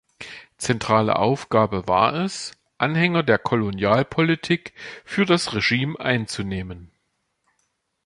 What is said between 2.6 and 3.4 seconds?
Anhänger der